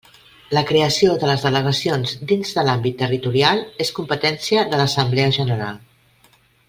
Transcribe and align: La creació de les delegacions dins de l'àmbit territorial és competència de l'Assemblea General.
La 0.57 0.61
creació 0.69 1.11
de 1.23 1.27
les 1.31 1.43
delegacions 1.47 2.13
dins 2.31 2.53
de 2.59 2.63
l'àmbit 2.69 2.97
territorial 3.03 3.63
és 3.87 3.93
competència 3.99 4.65
de 4.73 4.81
l'Assemblea 4.81 5.37
General. 5.41 5.79